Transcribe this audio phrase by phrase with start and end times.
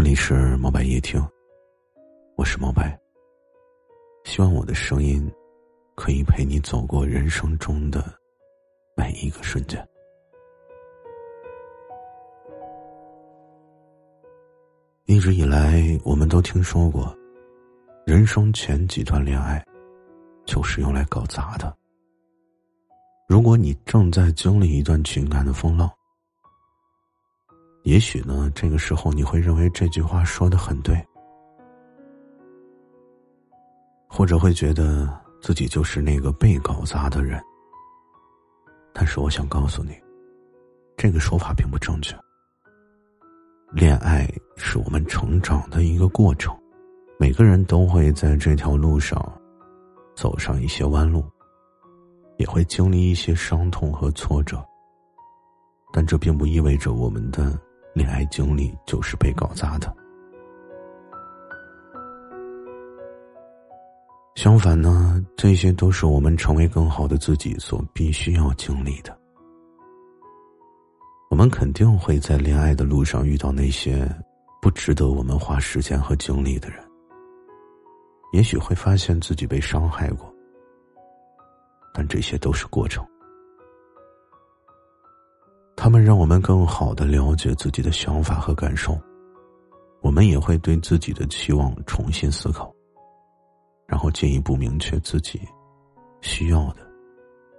[0.00, 1.22] 这里是毛白夜听，
[2.34, 2.98] 我是毛白。
[4.24, 5.30] 希望我的声音
[5.94, 8.02] 可以陪你走过人生中的
[8.96, 9.86] 每一个瞬间。
[15.04, 17.14] 一直以来，我们都听说过，
[18.06, 19.62] 人生前几段恋爱
[20.46, 21.76] 就是用来搞砸的。
[23.28, 25.92] 如果你正在经历一段情感的风浪，
[27.82, 31.02] 也许呢，这个时候你会认为这句话说的很对，
[34.06, 35.08] 或者会觉得
[35.40, 37.42] 自己就是那个被搞砸的人。
[38.92, 39.98] 但是我想告诉你，
[40.96, 42.14] 这个说法并不正确。
[43.72, 46.54] 恋爱是我们成长的一个过程，
[47.18, 49.18] 每个人都会在这条路上
[50.14, 51.24] 走上一些弯路，
[52.36, 54.62] 也会经历一些伤痛和挫折，
[55.92, 57.58] 但这并不意味着我们的。
[58.00, 59.94] 恋爱经历就是被搞砸的。
[64.36, 69.14] 相反呢，这些都是我们成为更好的自己所必须要经历的。
[71.28, 74.08] 我们肯定会在恋爱的路上遇到那些
[74.62, 76.82] 不值得我们花时间和精力的人，
[78.32, 80.34] 也许会发现自己被伤害过，
[81.92, 83.06] 但这些都是过程。
[85.90, 88.96] 他们让我们更好的了解自己的想法和感受，
[90.02, 92.72] 我们也会对自己的期望重新思考，
[93.88, 95.40] 然后进一步明确自己
[96.20, 96.76] 需要的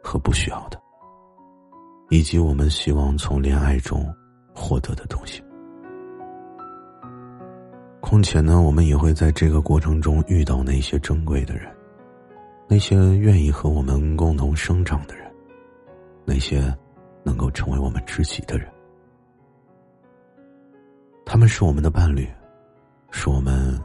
[0.00, 0.80] 和不需要的，
[2.08, 4.06] 以及我们希望从恋爱中
[4.54, 5.42] 获得的东西。
[8.00, 11.68] 况且呢，我们也会在这个过程中遇到那些珍贵的人，
[12.68, 15.28] 那些愿意和我们共同生长的人，
[16.24, 16.72] 那些。
[17.22, 18.66] 能够成为我们知己的人，
[21.24, 22.28] 他们是我们的伴侣，
[23.10, 23.78] 是我们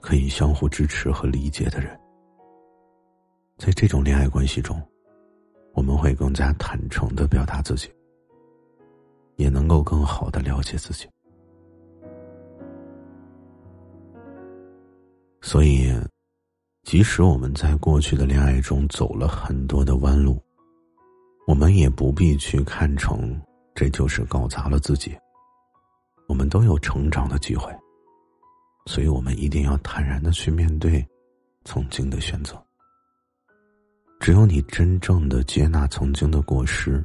[0.00, 1.98] 可以相互支持和理解的人。
[3.58, 4.80] 在这种恋爱关系中，
[5.72, 7.88] 我们会更加坦诚的表达自己，
[9.36, 11.08] 也能够更好的了解自己。
[15.40, 15.92] 所以，
[16.82, 20.40] 即使我们在过去的恋爱中走了很多的弯路。
[21.52, 23.38] 我们也不必去看成
[23.74, 25.14] 这就是搞砸了自己。
[26.26, 27.70] 我们都有成长的机会，
[28.86, 31.06] 所以我们一定要坦然的去面对
[31.66, 32.56] 曾经的选择。
[34.18, 37.04] 只有你真正的接纳曾经的过失，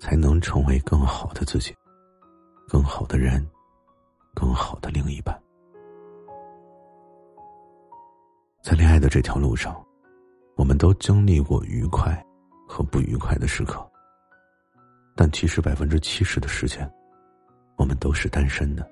[0.00, 1.72] 才能成为更好的自己，
[2.66, 3.48] 更好的人，
[4.34, 5.40] 更好的另一半。
[8.60, 9.80] 在恋爱的这条路上，
[10.56, 12.20] 我们都经历过愉快。
[12.68, 13.84] 和不愉快的时刻，
[15.16, 16.88] 但其实百分之七十的时间，
[17.76, 18.88] 我们都是单身的。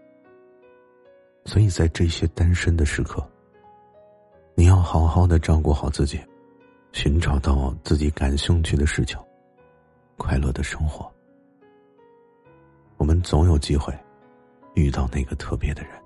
[1.44, 3.24] 所以在这些单身的时刻，
[4.54, 6.18] 你要好好的照顾好自己，
[6.92, 9.16] 寻找到自己感兴趣的事情，
[10.16, 11.12] 快乐的生活。
[12.96, 13.96] 我们总有机会
[14.74, 16.05] 遇到那个特别的人。